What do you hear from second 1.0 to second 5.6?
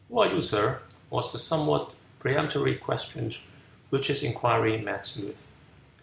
was the somewhat peremptory question which his inquiry met with.